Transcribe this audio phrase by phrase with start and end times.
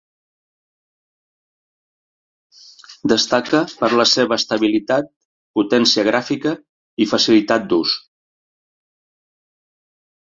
[3.13, 5.13] Destaca per la seva estabilitat,
[5.59, 6.55] potència gràfica
[7.07, 7.95] i facilitat d'ús.